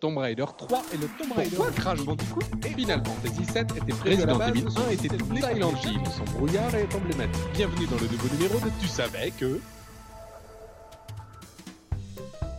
Tomb 0.00 0.16
Raider 0.16 0.44
3 0.56 0.82
et 0.94 0.96
le 0.96 1.08
Tomb 1.18 1.32
Raider 1.36 1.56
Pourquoi 1.56 1.72
Crash 1.72 2.04
Bandicoot 2.04 2.40
et 2.64 2.68
Final 2.68 3.02
Fantasy 3.04 3.44
7 3.52 3.66
était 3.76 4.08
Resident 4.08 4.40
Evil 4.46 4.64
1 4.88 4.90
était 4.92 5.08
les 5.08 5.40
Silent 5.40 5.72
Hill. 5.84 6.00
Son 6.16 6.38
brouillard 6.38 6.72
est 6.76 6.94
emblématique. 6.94 7.42
Bienvenue 7.54 7.86
dans 7.86 7.96
le 7.96 8.06
nouveau 8.06 8.28
numéro 8.36 8.60
de 8.60 8.70
Tu 8.80 8.86
savais 8.86 9.32
que... 9.36 9.58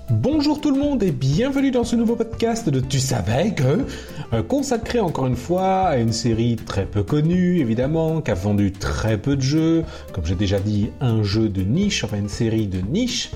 Bonjour 0.10 0.60
tout 0.60 0.72
le 0.72 0.80
monde 0.80 1.02
et 1.02 1.12
bienvenue 1.12 1.72
dans 1.72 1.86
ce 1.86 1.96
nouveau 1.96 2.18
podcast 2.18 2.68
de 2.68 2.82
Tu 2.82 3.00
savais 3.00 3.54
que 3.54 3.86
euh, 4.34 4.44
consacré 4.44 5.00
encore 5.00 5.28
une 5.28 5.38
fois 5.38 5.84
à 5.84 5.98
une 5.98 6.12
série 6.12 6.58
très 6.58 6.86
peu 6.86 7.04
connue 7.04 7.60
évidemment 7.60 8.20
qui 8.20 8.32
a 8.32 8.34
vendu 8.34 8.74
très 8.74 9.18
peu 9.18 9.38
de 9.38 9.42
jeux, 9.42 9.86
comme 10.12 10.26
j'ai 10.26 10.36
déjà 10.36 10.60
dit 10.60 10.90
un 11.00 11.24
jeu 11.24 11.48
de 11.48 11.62
niche, 11.62 12.04
enfin 12.04 12.18
une 12.18 12.28
série 12.28 12.68
de 12.68 12.82
niche 12.82 13.32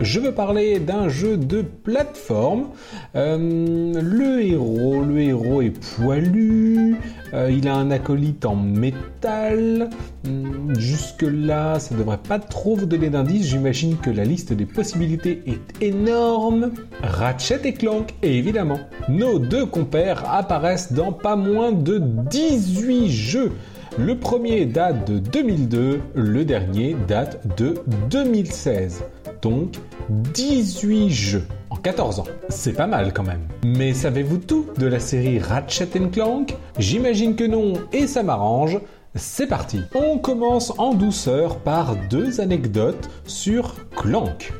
je 0.00 0.20
veux 0.20 0.32
parler 0.32 0.78
d'un 0.78 1.08
jeu 1.08 1.36
de 1.36 1.62
plateforme. 1.62 2.68
Euh, 3.14 3.92
le 4.00 4.42
héros, 4.42 5.02
le 5.02 5.20
héros 5.20 5.62
est 5.62 5.70
poilu, 5.96 6.96
euh, 7.32 7.50
il 7.50 7.66
a 7.66 7.74
un 7.74 7.90
acolyte 7.90 8.44
en 8.44 8.56
métal. 8.56 9.88
Hmm, 10.24 10.74
jusque 10.78 11.22
là, 11.22 11.78
ça 11.78 11.94
devrait 11.94 12.18
pas 12.18 12.38
trop 12.38 12.76
vous 12.76 12.86
donner 12.86 13.08
d'indices. 13.08 13.46
J'imagine 13.46 13.96
que 13.96 14.10
la 14.10 14.24
liste 14.24 14.52
des 14.52 14.66
possibilités 14.66 15.42
est 15.46 15.82
énorme. 15.82 16.72
Ratchet 17.02 17.60
et 17.64 17.72
Clank, 17.72 18.14
évidemment, 18.22 18.80
nos 19.08 19.38
deux 19.38 19.66
compères 19.66 20.30
apparaissent 20.30 20.92
dans 20.92 21.12
pas 21.12 21.36
moins 21.36 21.72
de 21.72 21.98
18 21.98 23.08
jeux. 23.08 23.52
Le 23.98 24.18
premier 24.18 24.66
date 24.66 25.10
de 25.10 25.18
2002, 25.18 26.00
le 26.14 26.44
dernier 26.44 26.94
date 27.08 27.40
de 27.56 27.76
2016. 28.10 29.02
Donc 29.46 29.76
18 30.10 31.08
jeux 31.08 31.46
en 31.70 31.76
14 31.76 32.18
ans. 32.18 32.24
C'est 32.48 32.72
pas 32.72 32.88
mal 32.88 33.12
quand 33.12 33.22
même. 33.22 33.46
Mais 33.64 33.94
savez-vous 33.94 34.38
tout 34.38 34.66
de 34.76 34.88
la 34.88 34.98
série 34.98 35.38
Ratchet 35.38 35.86
Clank? 36.10 36.56
J'imagine 36.80 37.36
que 37.36 37.44
non 37.44 37.74
et 37.92 38.08
ça 38.08 38.24
m'arrange. 38.24 38.80
C'est 39.14 39.46
parti. 39.46 39.82
On 39.94 40.18
commence 40.18 40.72
en 40.78 40.94
douceur 40.94 41.58
par 41.60 41.94
deux 42.10 42.40
anecdotes 42.40 43.08
sur 43.24 43.76
Clank. 43.94 44.52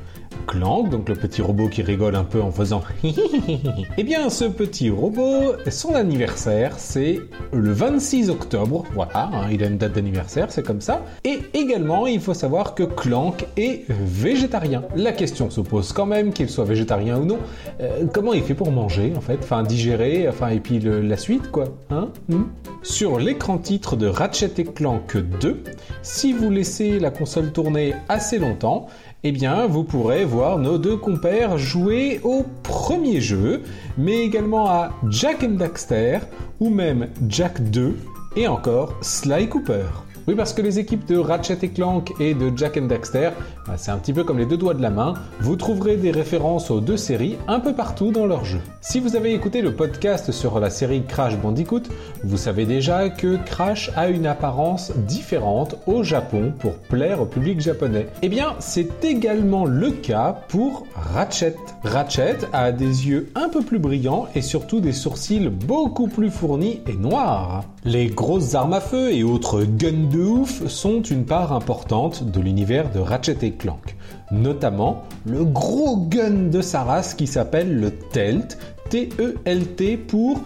Clank, 0.47 0.91
donc 0.91 1.09
le 1.09 1.15
petit 1.15 1.43
robot 1.43 1.69
qui 1.69 1.83
rigole 1.83 2.15
un 2.15 2.25
peu 2.25 2.41
en 2.41 2.51
faisant 2.51 2.83
Eh 3.99 4.05
bien, 4.05 4.31
ce 4.31 4.45
petit 4.45 4.91
robot, 4.91 5.55
son 5.71 5.95
anniversaire, 5.95 6.75
c'est 6.79 7.21
le 7.53 7.73
26 7.73 8.31
octobre. 8.31 8.85
Voilà, 8.95 9.31
hein, 9.33 9.49
il 9.51 9.63
a 9.63 9.67
une 9.67 9.79
date 9.79 9.93
d'anniversaire, 9.93 10.51
c'est 10.51 10.63
comme 10.63 10.81
ça. 10.81 11.03
Et 11.25 11.41
également, 11.55 12.07
il 12.07 12.21
faut 12.21 12.35
savoir 12.35 12.75
que 12.75 12.85
Clank 12.85 13.47
est 13.57 13.85
végétarien. 13.89 14.83
La 14.95 15.13
question 15.13 15.51
se 15.51 15.61
pose 15.61 15.93
quand 15.93 16.07
même, 16.07 16.33
qu'il 16.33 16.49
soit 16.49 16.65
végétarien 16.65 17.19
ou 17.19 17.25
non. 17.25 17.39
Euh, 17.81 18.05
comment 18.13 18.33
il 18.33 18.43
fait 18.43 18.55
pour 18.55 18.71
manger, 18.71 19.13
en 19.17 19.21
fait? 19.21 19.39
Enfin, 19.43 19.63
digérer, 19.63 20.29
enfin, 20.29 20.49
et 20.49 20.61
puis 20.61 20.81
la 20.81 21.17
suite, 21.17 21.51
quoi. 21.51 21.65
Hein? 21.91 22.09
Hmm? 22.29 22.45
Sur 22.83 23.19
l'écran 23.19 23.59
titre 23.59 23.97
de 23.97 24.07
Ratchet 24.07 24.65
Clank 24.75 25.17
2, 25.17 25.63
si 26.03 26.33
vous 26.33 26.51
laissez 26.51 26.99
la 26.99 27.11
console 27.11 27.53
tourner 27.53 27.95
assez 28.09 28.39
longtemps, 28.39 28.87
eh 29.23 29.33
bien, 29.33 29.67
vous 29.67 29.85
pourrez 29.85 30.25
voir 30.25 30.59
nos 30.59 30.79
deux 30.79 30.97
compères 30.97 31.59
jouer 31.59 32.21
au 32.23 32.45
premier 32.63 33.21
jeu, 33.21 33.63
mais 33.97 34.25
également 34.25 34.69
à 34.69 34.93
Jack 35.09 35.43
and 35.43 35.57
Daxter, 35.57 36.19
ou 36.61 36.71
même 36.71 37.09
Jack 37.29 37.71
2, 37.71 37.97
et 38.37 38.47
encore 38.47 38.95
Sly 39.03 39.49
Cooper. 39.49 40.06
Oui, 40.29 40.35
parce 40.35 40.53
que 40.53 40.61
les 40.61 40.81
équipes 40.81 41.07
de 41.07 41.19
Ratchet 41.19 41.59
et 41.63 41.69
Clank 41.69 42.13
et 42.19 42.35
de 42.35 42.51
Jack 42.57 42.77
and 42.77 42.87
Daxter, 42.87 43.31
bah, 43.65 43.75
c'est 43.77 43.93
un 43.93 43.99
petit 43.99 44.13
peu 44.13 44.25
comme 44.25 44.39
les 44.39 44.47
deux 44.47 44.57
doigts 44.57 44.75
de 44.75 44.83
la 44.83 44.91
main. 44.91 45.15
Vous 45.39 45.55
trouverez 45.55 45.97
des 45.97 46.11
références 46.11 46.69
aux 46.73 46.81
deux 46.81 46.97
séries 46.97 47.37
un 47.47 47.61
peu 47.61 47.75
partout 47.75 48.11
dans 48.11 48.27
leur 48.27 48.45
jeu. 48.45 48.59
Si 48.81 48.99
vous 48.99 49.15
avez 49.15 49.33
écouté 49.35 49.63
le 49.63 49.75
podcast 49.75 50.33
sur 50.33 50.59
la 50.59 50.69
série 50.69 51.05
Crash 51.05 51.39
Bandicoot, 51.39 51.83
vous 52.25 52.37
savez 52.37 52.67
déjà 52.67 53.09
que 53.09 53.37
Crash 53.45 53.93
a 53.95 54.09
une 54.09 54.27
apparence 54.27 54.91
différente 55.07 55.77
au 55.87 56.03
Japon 56.03 56.53
pour 56.59 56.75
plaire 56.75 57.23
au 57.23 57.27
public 57.27 57.61
japonais. 57.61 58.09
Eh 58.23 58.29
bien, 58.29 58.57
c'est 58.59 59.05
également 59.05 59.65
le 59.65 59.93
cas 59.93 60.37
pour 60.49 60.89
Ratchet. 60.97 61.55
Ratchet 61.85 62.39
a 62.53 62.73
des 62.73 63.09
yeux 63.09 63.31
un 63.37 63.49
peu 63.49 63.63
plus 63.63 63.79
brillants 63.79 64.27
et 64.35 64.43
surtout 64.43 64.81
des 64.81 64.93
sourcils 64.93 65.49
beaucoup 65.49 66.09
plus 66.09 66.31
fournis 66.31 66.81
et 66.89 66.95
noirs. 66.95 67.65
Les 67.87 68.09
grosses 68.09 68.57
armes 68.57 68.73
à 68.73 68.81
feu 68.81 69.13
et 69.13 69.23
autres 69.23 69.63
guns 69.63 70.11
de 70.11 70.19
ouf 70.19 70.67
sont 70.67 71.03
une 71.03 71.25
part 71.25 71.53
importante 71.53 72.25
de 72.25 72.41
l'univers 72.41 72.91
de 72.91 72.99
Ratchet 72.99 73.39
et 73.43 73.53
Clank. 73.53 73.95
Notamment 74.33 75.05
le 75.25 75.45
gros 75.45 75.97
gun 75.97 76.49
de 76.51 76.61
sa 76.63 76.83
race 76.83 77.15
qui 77.15 77.29
s'appelle 77.29 77.79
le 77.79 77.93
Telt, 77.93 78.59
T-E-L-T 78.91 79.99
pour 79.99 80.41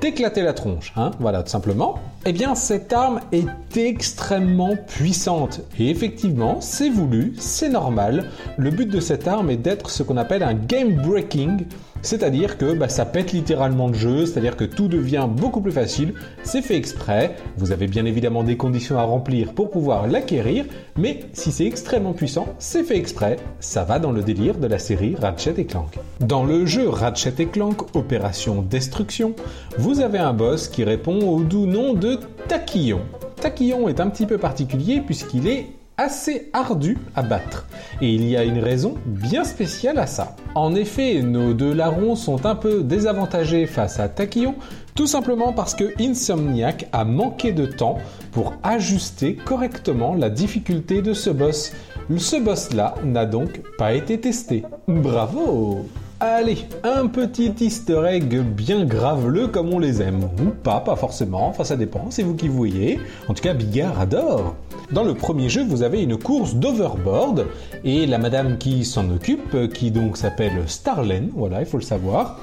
t'éclater 0.00 0.40
la 0.40 0.54
tronche, 0.54 0.94
hein, 0.96 1.10
voilà 1.20 1.42
tout 1.42 1.50
simplement. 1.50 1.98
Eh 2.24 2.32
bien 2.32 2.54
cette 2.54 2.90
arme 2.94 3.20
est 3.30 3.46
extrêmement 3.84 4.76
puissante 4.76 5.60
et 5.78 5.90
effectivement 5.90 6.60
c'est 6.60 6.88
voulu, 6.88 7.34
c'est 7.38 7.68
normal. 7.68 8.30
Le 8.56 8.70
but 8.70 8.88
de 8.88 9.00
cette 9.00 9.28
arme 9.28 9.50
est 9.50 9.56
d'être 9.56 9.90
ce 9.90 10.02
qu'on 10.02 10.16
appelle 10.16 10.42
un 10.42 10.54
game 10.54 10.94
breaking 10.94 11.66
c'est-à-dire 12.06 12.56
que 12.56 12.72
bah, 12.72 12.88
ça 12.88 13.04
pète 13.04 13.32
littéralement 13.32 13.88
le 13.88 13.94
jeu, 13.94 14.26
c'est-à-dire 14.26 14.56
que 14.56 14.64
tout 14.64 14.86
devient 14.86 15.26
beaucoup 15.28 15.60
plus 15.60 15.72
facile, 15.72 16.14
c'est 16.44 16.62
fait 16.62 16.76
exprès, 16.76 17.34
vous 17.56 17.72
avez 17.72 17.88
bien 17.88 18.04
évidemment 18.04 18.44
des 18.44 18.56
conditions 18.56 18.98
à 18.98 19.02
remplir 19.02 19.52
pour 19.52 19.70
pouvoir 19.70 20.06
l'acquérir, 20.06 20.66
mais 20.96 21.20
si 21.32 21.50
c'est 21.50 21.66
extrêmement 21.66 22.12
puissant, 22.12 22.46
c'est 22.58 22.84
fait 22.84 22.96
exprès, 22.96 23.38
ça 23.58 23.82
va 23.82 23.98
dans 23.98 24.12
le 24.12 24.22
délire 24.22 24.58
de 24.58 24.68
la 24.68 24.78
série 24.78 25.16
Ratchet 25.20 25.54
et 25.58 25.66
Clank. 25.66 25.98
Dans 26.20 26.44
le 26.44 26.64
jeu 26.64 26.88
Ratchet 26.88 27.34
et 27.38 27.46
Clank 27.46 27.96
Opération 27.96 28.62
Destruction, 28.62 29.34
vous 29.78 30.00
avez 30.00 30.18
un 30.18 30.32
boss 30.32 30.68
qui 30.68 30.84
répond 30.84 31.18
au 31.26 31.42
doux 31.42 31.66
nom 31.66 31.94
de 31.94 32.20
Taquillon. 32.46 33.00
Taquillon 33.46 33.86
est 33.86 34.00
un 34.00 34.10
petit 34.10 34.26
peu 34.26 34.38
particulier 34.38 35.00
puisqu'il 35.00 35.46
est 35.46 35.68
assez 35.96 36.50
ardu 36.52 36.98
à 37.14 37.22
battre. 37.22 37.68
Et 38.00 38.12
il 38.12 38.28
y 38.28 38.36
a 38.36 38.42
une 38.42 38.58
raison 38.58 38.96
bien 39.06 39.44
spéciale 39.44 40.00
à 40.00 40.08
ça. 40.08 40.34
En 40.56 40.74
effet, 40.74 41.22
nos 41.22 41.54
deux 41.54 41.72
larrons 41.72 42.16
sont 42.16 42.44
un 42.44 42.56
peu 42.56 42.82
désavantagés 42.82 43.66
face 43.66 44.00
à 44.00 44.08
Taquillon, 44.08 44.56
tout 44.96 45.06
simplement 45.06 45.52
parce 45.52 45.76
que 45.76 45.94
Insomniac 46.00 46.88
a 46.90 47.04
manqué 47.04 47.52
de 47.52 47.66
temps 47.66 47.98
pour 48.32 48.54
ajuster 48.64 49.36
correctement 49.36 50.16
la 50.16 50.28
difficulté 50.28 51.00
de 51.00 51.12
ce 51.12 51.30
boss. 51.30 51.72
Ce 52.18 52.42
boss-là 52.42 52.96
n'a 53.04 53.26
donc 53.26 53.62
pas 53.78 53.94
été 53.94 54.18
testé. 54.18 54.64
Bravo 54.88 55.86
Allez, 56.18 56.56
un 56.82 57.08
petit 57.08 57.52
easter 57.60 58.02
egg 58.08 58.40
bien 58.40 58.86
graveleux 58.86 59.48
comme 59.48 59.74
on 59.74 59.78
les 59.78 60.00
aime. 60.00 60.24
Ou 60.40 60.48
pas, 60.62 60.80
pas 60.80 60.96
forcément, 60.96 61.46
enfin 61.46 61.62
ça 61.62 61.76
dépend, 61.76 62.06
c'est 62.08 62.22
vous 62.22 62.34
qui 62.34 62.48
voyez. 62.48 62.98
En 63.28 63.34
tout 63.34 63.42
cas, 63.42 63.52
Bigard 63.52 64.00
adore. 64.00 64.54
Dans 64.90 65.04
le 65.04 65.12
premier 65.12 65.50
jeu, 65.50 65.62
vous 65.62 65.82
avez 65.82 66.02
une 66.02 66.16
course 66.16 66.54
d'overboard 66.54 67.44
et 67.84 68.06
la 68.06 68.16
madame 68.16 68.56
qui 68.56 68.86
s'en 68.86 69.10
occupe, 69.10 69.70
qui 69.74 69.90
donc 69.90 70.16
s'appelle 70.16 70.62
Starlen, 70.66 71.28
voilà, 71.34 71.60
il 71.60 71.66
faut 71.66 71.76
le 71.76 71.82
savoir, 71.82 72.40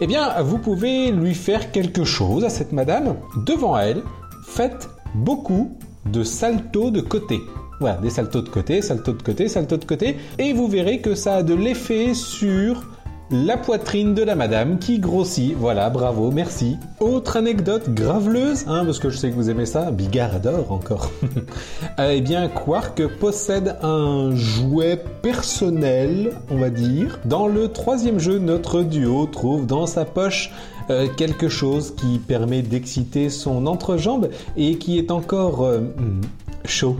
eh 0.00 0.06
bien, 0.06 0.40
vous 0.42 0.58
pouvez 0.58 1.10
lui 1.10 1.34
faire 1.34 1.72
quelque 1.72 2.04
chose 2.04 2.44
à 2.44 2.48
cette 2.48 2.70
madame. 2.70 3.16
Devant 3.44 3.76
elle, 3.76 4.02
faites 4.46 4.88
beaucoup 5.16 5.76
de 6.12 6.22
saltos 6.22 6.92
de 6.92 7.00
côté. 7.00 7.40
Voilà, 7.80 7.96
des 7.96 8.10
saltos 8.10 8.42
de 8.42 8.50
côté, 8.50 8.82
saltos 8.82 9.14
de 9.14 9.22
côté, 9.22 9.48
saltos 9.48 9.78
de 9.78 9.84
côté, 9.84 10.16
et 10.38 10.52
vous 10.52 10.68
verrez 10.68 11.00
que 11.00 11.16
ça 11.16 11.36
a 11.36 11.42
de 11.42 11.54
l'effet 11.54 12.14
sur 12.14 12.84
la 13.30 13.56
poitrine 13.56 14.14
de 14.14 14.22
la 14.22 14.36
madame 14.36 14.78
qui 14.78 14.98
grossit. 14.98 15.54
Voilà, 15.56 15.90
bravo, 15.90 16.30
merci. 16.30 16.76
Autre 17.00 17.36
anecdote 17.36 17.92
graveleuse, 17.92 18.64
hein, 18.68 18.84
parce 18.84 18.98
que 18.98 19.10
je 19.10 19.16
sais 19.16 19.30
que 19.30 19.34
vous 19.34 19.50
aimez 19.50 19.66
ça, 19.66 19.90
Bigard 19.90 20.36
adore 20.36 20.70
encore. 20.70 21.10
eh 21.98 22.20
bien, 22.20 22.48
Quark 22.48 23.06
possède 23.18 23.76
un 23.82 24.34
jouet 24.34 25.02
personnel, 25.22 26.34
on 26.50 26.58
va 26.58 26.70
dire. 26.70 27.18
Dans 27.24 27.48
le 27.48 27.68
troisième 27.68 28.20
jeu, 28.20 28.38
notre 28.38 28.82
duo 28.82 29.26
trouve 29.26 29.66
dans 29.66 29.86
sa 29.86 30.04
poche 30.04 30.52
euh, 30.90 31.08
quelque 31.16 31.48
chose 31.48 31.94
qui 31.96 32.20
permet 32.20 32.62
d'exciter 32.62 33.28
son 33.28 33.66
entrejambe 33.66 34.30
et 34.56 34.76
qui 34.78 34.98
est 34.98 35.10
encore 35.10 35.64
euh, 35.64 35.80
hmm, 35.80 36.20
chaud. 36.64 36.96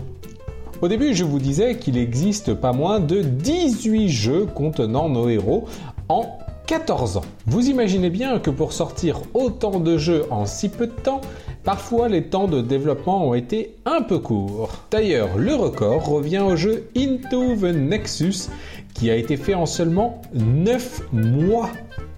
Au 0.82 0.88
début, 0.88 1.14
je 1.14 1.24
vous 1.24 1.38
disais 1.38 1.78
qu'il 1.78 1.96
existe 1.96 2.52
pas 2.52 2.72
moins 2.72 3.00
de 3.00 3.22
18 3.22 4.08
jeux 4.08 4.46
contenant 4.46 5.08
nos 5.08 5.28
héros 5.28 5.66
en 6.08 6.38
14 6.66 7.18
ans. 7.18 7.24
Vous 7.46 7.68
imaginez 7.68 8.10
bien 8.10 8.38
que 8.40 8.50
pour 8.50 8.72
sortir 8.72 9.20
autant 9.34 9.78
de 9.78 9.96
jeux 9.96 10.24
en 10.30 10.46
si 10.46 10.68
peu 10.68 10.86
de 10.86 10.92
temps, 10.92 11.20
parfois 11.64 12.08
les 12.08 12.24
temps 12.24 12.48
de 12.48 12.60
développement 12.60 13.28
ont 13.28 13.34
été 13.34 13.76
un 13.84 14.02
peu 14.02 14.18
courts. 14.18 14.70
D'ailleurs, 14.90 15.38
le 15.38 15.54
record 15.54 16.04
revient 16.06 16.40
au 16.40 16.56
jeu 16.56 16.88
Into 16.96 17.56
the 17.56 17.74
Nexus 17.74 18.48
qui 18.94 19.10
a 19.10 19.16
été 19.16 19.36
fait 19.36 19.54
en 19.54 19.66
seulement 19.66 20.20
9 20.34 21.02
mois. 21.12 21.70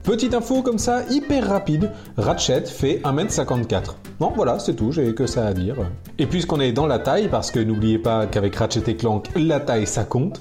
Petite 0.02 0.32
info 0.32 0.62
comme 0.62 0.78
ça, 0.78 1.02
hyper 1.10 1.48
rapide, 1.48 1.90
Ratchet 2.16 2.64
fait 2.64 3.00
1m54. 3.04 3.96
Bon 4.18 4.32
voilà, 4.34 4.58
c'est 4.58 4.74
tout, 4.74 4.92
j'ai 4.92 5.14
que 5.14 5.26
ça 5.26 5.46
à 5.46 5.52
dire. 5.52 5.76
Et 6.18 6.26
puisqu'on 6.26 6.60
est 6.60 6.72
dans 6.72 6.86
la 6.86 6.98
taille, 6.98 7.28
parce 7.28 7.50
que 7.50 7.60
n'oubliez 7.60 7.98
pas 7.98 8.26
qu'avec 8.26 8.56
Ratchet 8.56 8.84
et 8.86 8.96
Clank, 8.96 9.28
la 9.36 9.60
taille 9.60 9.86
ça 9.86 10.04
compte, 10.04 10.40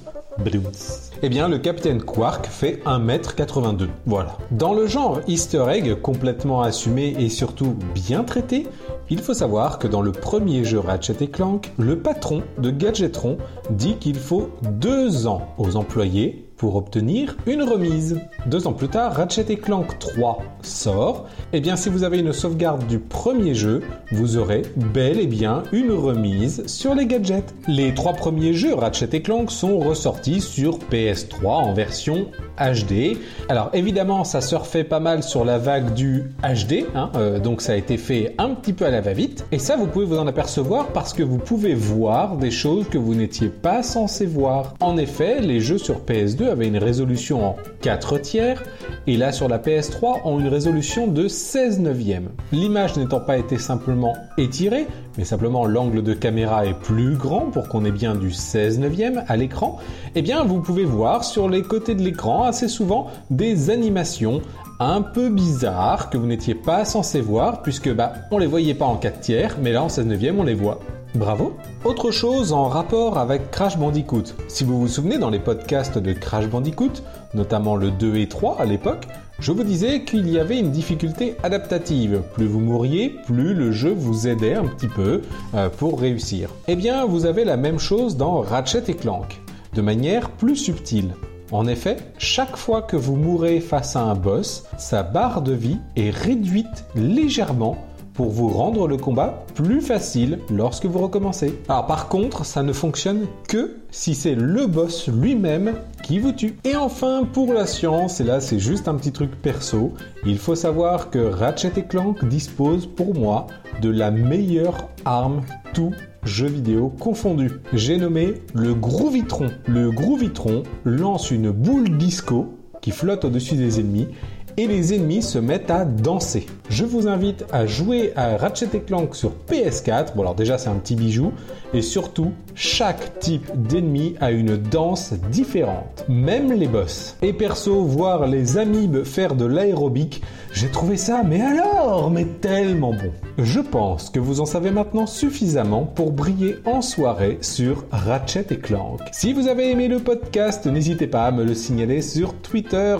Eh 1.24 1.30
bien, 1.30 1.48
le 1.48 1.58
Capitaine 1.58 2.04
Quark 2.04 2.46
fait 2.46 2.80
1m82. 2.86 3.88
Voilà. 4.06 4.38
Dans 4.52 4.76
le 4.76 4.86
genre 4.86 5.20
Easter 5.28 5.66
egg 5.70 5.96
complètement 6.02 6.62
assumé 6.62 7.16
et 7.18 7.30
surtout 7.30 7.76
bien 7.96 8.24
traité, 8.24 8.68
il 9.10 9.20
faut 9.20 9.34
savoir 9.34 9.80
que 9.80 9.88
dans 9.88 10.02
le 10.04 10.12
premier 10.12 10.64
jeu 10.64 10.78
Ratchet 10.80 11.28
Clank, 11.28 11.72
le 11.80 11.98
patron 11.98 12.44
de 12.60 12.70
Gadgetron 12.70 13.38
dit 13.72 13.96
qu'il 13.96 14.20
faut 14.20 14.52
deux 14.64 15.26
ans 15.26 15.56
aux 15.58 15.76
employés 15.76 16.47
pour 16.58 16.76
obtenir 16.76 17.38
une 17.46 17.64
remise. 17.64 18.20
Deux 18.48 18.68
ans 18.68 18.74
plus 18.74 18.90
tard, 18.90 19.14
Ratchet 19.14 19.56
Clank 19.56 20.00
3 20.00 20.44
sort. 20.62 21.28
Et 21.54 21.58
eh 21.58 21.62
bien, 21.62 21.76
si 21.76 21.90
vous 21.90 22.04
avez 22.04 22.20
une 22.20 22.34
sauvegarde 22.34 22.86
du 22.88 23.00
premier 23.00 23.54
jeu, 23.54 23.82
vous 24.12 24.38
aurez 24.38 24.64
bel 24.76 25.20
et 25.20 25.28
bien 25.28 25.64
une 25.72 25.92
remise 25.92 26.66
sur 26.68 26.96
les 26.96 27.06
gadgets. 27.06 27.54
Les 27.68 27.94
trois 27.94 28.14
premiers 28.14 28.54
jeux 28.54 28.74
Ratchet 28.74 29.22
Clank 29.22 29.52
sont 29.52 29.80
ressortis 29.80 30.42
sur 30.42 30.80
PS3 30.80 31.46
en 31.46 31.74
version 31.74 32.28
HD. 32.58 33.18
Alors 33.50 33.70
évidemment, 33.74 34.24
ça 34.24 34.42
surfait 34.42 34.84
pas 34.84 35.00
mal 35.00 35.24
sur 35.24 35.46
la 35.46 35.58
vague 35.58 35.94
du 35.94 36.32
HD, 36.42 36.86
hein, 36.96 37.12
euh, 37.16 37.40
donc 37.40 37.62
ça 37.62 37.74
a 37.74 37.76
été 37.76 37.98
fait 37.98 38.34
un 38.38 38.50
petit 38.50 38.74
peu 38.74 38.86
à 38.86 38.90
la 38.90 39.02
va-vite. 39.02 39.46
Et 39.52 39.60
ça, 39.60 39.76
vous 39.76 39.88
pouvez 39.88 40.06
vous 40.06 40.18
en 40.18 40.28
apercevoir 40.28 40.88
parce 40.88 41.14
que 41.14 41.24
vous 41.24 41.38
pouvez 41.38 41.76
voir 41.76 42.38
des 42.38 42.52
choses 42.52 42.88
que 42.90 42.98
vous 42.98 43.16
n'étiez 43.16 43.50
pas 43.50 43.84
censé 43.84 44.26
voir. 44.26 44.74
En 44.80 44.98
effet, 44.98 45.40
les 45.42 45.60
jeux 45.60 45.78
sur 45.78 46.02
PS2 46.02 46.47
avait 46.48 46.68
une 46.68 46.78
résolution 46.78 47.46
en 47.46 47.56
4 47.82 48.18
tiers 48.20 48.64
et 49.06 49.18
là 49.18 49.32
sur 49.32 49.48
la 49.48 49.60
PS3 49.60 50.22
ont 50.26 50.40
une 50.40 50.48
résolution 50.48 51.08
de 51.08 51.28
16 51.28 51.80
neuvième. 51.80 52.30
L'image 52.52 52.98
n'étant 52.98 53.20
pas 53.20 53.38
été 53.38 53.58
simplement 53.58 54.16
étirée, 54.38 54.88
mais 55.18 55.26
simplement 55.26 55.66
l'angle 55.66 56.04
de 56.04 56.14
caméra 56.14 56.66
est 56.66 56.80
plus 56.80 57.16
grand 57.16 57.52
pour 57.52 57.68
qu'on 57.68 57.86
ait 57.86 57.92
bien 57.92 58.16
du 58.16 58.32
16 58.32 58.80
neuvième 58.80 59.24
à 59.28 59.38
l'écran, 59.38 59.78
eh 60.16 60.22
bien 60.22 60.44
vous 60.44 60.62
pouvez 60.62 60.86
voir 60.86 61.24
sur 61.24 61.50
les 61.50 61.62
côtés 61.62 61.96
de 61.96 62.02
l'écran 62.02 62.44
assez 62.44 62.68
souvent 62.68 63.08
des 63.30 63.70
animations 63.70 64.42
un 64.80 65.02
peu 65.02 65.30
bizarres 65.30 66.10
que 66.10 66.18
vous 66.18 66.28
n'étiez 66.28 66.56
pas 66.56 66.86
censé 66.86 67.22
voir 67.22 67.62
puisque 67.62 67.94
bah 67.94 68.14
on 68.32 68.38
les 68.38 68.48
voyait 68.48 68.76
pas 68.76 68.86
en 68.86 68.98
4 68.98 69.20
tiers, 69.20 69.58
mais 69.62 69.72
là 69.72 69.84
en 69.84 69.90
16 69.90 70.06
neuvième 70.06 70.40
on 70.40 70.44
les 70.44 70.54
voit. 70.54 70.80
Bravo. 71.18 71.58
Autre 71.84 72.12
chose 72.12 72.54
en 72.54 72.66
rapport 72.66 73.18
avec 73.18 73.50
Crash 73.50 73.76
Bandicoot. 73.76 74.36
Si 74.48 74.64
vous 74.64 74.80
vous 74.80 74.88
souvenez 74.88 75.18
dans 75.18 75.32
les 75.32 75.40
podcasts 75.40 75.98
de 75.98 76.14
Crash 76.14 76.48
Bandicoot, 76.48 77.02
notamment 77.34 77.76
le 77.76 77.90
2 77.90 78.18
et 78.18 78.30
3 78.30 78.58
à 78.60 78.66
l'époque, 78.66 79.08
je 79.40 79.52
vous 79.52 79.64
disais 79.64 80.04
qu'il 80.04 80.30
y 80.30 80.38
avait 80.38 80.60
une 80.60 80.70
difficulté 80.70 81.36
adaptative. 81.42 82.22
Plus 82.36 82.46
vous 82.46 82.60
mouriez, 82.60 83.10
plus 83.26 83.56
le 83.56 83.72
jeu 83.72 83.96
vous 83.98 84.28
aidait 84.28 84.54
un 84.54 84.66
petit 84.66 84.88
peu 84.88 85.24
euh, 85.56 85.70
pour 85.70 86.00
réussir. 86.00 86.52
Eh 86.68 86.76
bien, 86.76 87.06
vous 87.06 87.26
avez 87.26 87.46
la 87.46 87.58
même 87.58 87.80
chose 87.80 88.16
dans 88.16 88.42
Ratchet 88.42 88.84
et 88.88 88.96
Clank, 88.96 89.42
de 89.74 89.82
manière 89.82 90.30
plus 90.30 90.56
subtile. 90.56 91.16
En 91.52 91.66
effet, 91.66 91.98
chaque 92.20 92.58
fois 92.58 92.84
que 92.84 92.98
vous 92.98 93.16
mourrez 93.16 93.60
face 93.60 93.96
à 93.96 94.02
un 94.02 94.14
boss, 94.14 94.66
sa 94.78 95.02
barre 95.02 95.42
de 95.42 95.54
vie 95.54 95.80
est 95.96 96.12
réduite 96.12 96.86
légèrement 96.94 97.87
pour 98.18 98.32
vous 98.32 98.50
rendre 98.50 98.88
le 98.88 98.98
combat 98.98 99.46
plus 99.54 99.80
facile 99.80 100.40
lorsque 100.50 100.88
vous 100.88 101.00
recommencez. 101.00 101.60
Alors 101.70 101.86
par 101.86 102.10
contre, 102.10 102.46
ça 102.46 102.64
ne 102.64 102.74
fonctionne 102.74 103.28
que 103.48 103.78
si 103.92 104.16
c'est 104.16 104.34
le 104.34 104.66
boss 104.66 105.08
lui-même 105.08 105.76
qui 106.04 106.18
vous 106.18 106.32
tue. 106.32 106.58
Et 106.64 106.76
enfin, 106.76 107.28
pour 107.32 107.54
la 107.54 107.68
science, 107.68 108.20
et 108.20 108.24
là 108.24 108.42
c'est 108.42 108.58
juste 108.58 108.88
un 108.88 108.96
petit 108.96 109.12
truc 109.12 109.40
perso, 109.40 109.94
il 110.26 110.40
faut 110.40 110.56
savoir 110.56 111.12
que 111.12 111.20
Ratchet 111.20 111.86
Clank 111.88 112.26
dispose 112.26 112.88
pour 112.88 113.14
moi 113.14 113.46
de 113.84 113.90
la 113.90 114.10
meilleure 114.10 114.90
arme 115.06 115.42
tout 115.76 115.94
jeu 116.24 116.48
vidéo 116.48 116.90
confondu. 117.00 117.52
J'ai 117.72 117.98
nommé 117.98 118.34
le 118.56 118.74
Groovitron. 118.74 119.52
Le 119.68 119.92
Groovitron 119.92 120.64
lance 120.86 121.30
une 121.30 121.52
boule 121.52 121.98
disco 121.98 122.58
qui 122.82 122.92
flotte 122.92 123.26
au-dessus 123.26 123.56
des 123.56 123.80
ennemis 123.80 124.08
et 124.58 124.66
les 124.66 124.96
ennemis 124.96 125.22
se 125.22 125.38
mettent 125.38 125.70
à 125.70 125.86
danser. 125.86 126.48
Je 126.70 126.84
vous 126.84 127.08
invite 127.08 127.46
à 127.52 127.68
jouer 127.68 128.12
à 128.16 128.38
Ratchet 128.38 128.82
Clank 128.86 129.16
sur 129.16 129.32
PS4. 129.50 130.16
Bon 130.16 130.24
alors 130.24 130.36
déjà 130.36 130.58
c'est 130.58 130.70
un 130.70 130.76
petit 130.76 130.96
bijou 130.96 131.32
et 131.74 131.82
surtout 131.82 132.32
chaque 132.56 133.20
type 133.20 133.48
d'ennemi 133.56 134.16
a 134.20 134.32
une 134.32 134.58
danse 134.58 135.14
différente, 135.32 136.06
même 136.10 136.52
les 136.52 136.68
boss. 136.68 137.16
Et 137.22 137.34
perso, 137.34 137.84
voir 137.84 138.26
les 138.26 138.58
amibes 138.58 139.04
faire 139.04 139.36
de 139.36 139.46
l'aérobic, 139.46 140.22
j'ai 140.52 140.70
trouvé 140.70 140.98
ça 140.98 141.22
mais 141.24 141.42
alors, 141.42 142.10
mais 142.10 142.26
tellement 142.26 142.94
bon. 142.94 143.12
Je 143.38 143.60
pense 143.60 144.10
que 144.10 144.20
vous 144.20 144.42
en 144.42 144.46
savez 144.46 144.72
maintenant 144.72 145.06
suffisamment 145.06 145.84
pour 145.84 146.12
briller 146.12 146.56
en 146.66 146.82
soirée 146.82 147.38
sur 147.42 147.86
Ratchet 147.92 148.58
Clank. 148.62 149.00
Si 149.12 149.34
vous 149.34 149.48
avez 149.48 149.70
aimé 149.70 149.88
le 149.88 150.00
podcast, 150.00 150.66
n'hésitez 150.66 151.06
pas 151.06 151.26
à 151.26 151.32
me 151.32 151.44
le 151.44 151.54
signaler 151.54 152.02
sur 152.02 152.34
Twitter, 152.34 152.98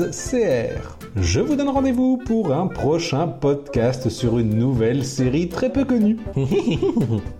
james.cr. 0.00 0.98
Je 1.16 1.40
vous 1.40 1.56
donne 1.56 1.68
rendez-vous 1.68 2.16
pour 2.16 2.52
un 2.52 2.66
prochain 2.66 3.26
podcast 3.26 4.08
sur 4.08 4.38
une 4.38 4.56
nouvelle 4.56 5.04
série 5.04 5.48
très 5.48 5.70
peu 5.70 5.84
connue. 5.84 6.18